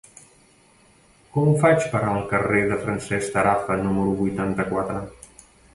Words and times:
Com 1.35 1.51
ho 1.51 1.53
faig 1.65 1.85
per 1.91 1.99
anar 1.99 2.15
al 2.15 2.25
carrer 2.33 2.65
de 2.73 2.81
Francesc 2.87 3.37
Tarafa 3.37 3.79
número 3.87 4.21
vuitanta-quatre? 4.25 5.07